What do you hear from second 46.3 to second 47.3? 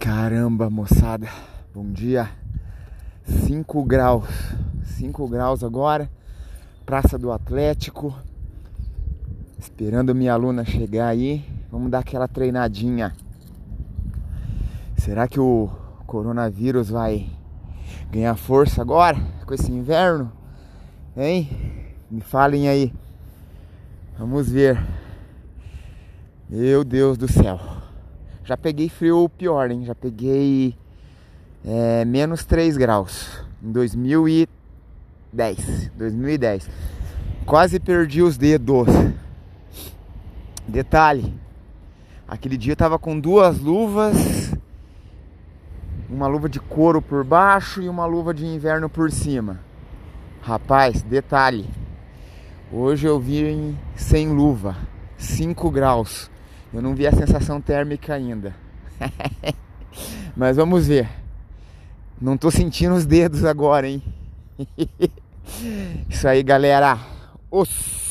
de couro por